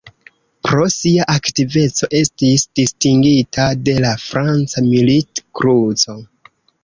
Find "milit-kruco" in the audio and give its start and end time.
4.89-6.17